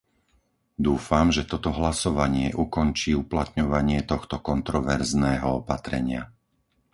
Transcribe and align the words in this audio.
Dúfam, 0.87 1.27
že 1.35 1.43
toto 1.51 1.69
hlasovanie 1.79 2.47
ukončí 2.65 3.11
uplatňovanie 3.23 3.99
tohto 4.11 4.35
kontroverzného 4.49 5.47
opatrenia. 5.61 6.23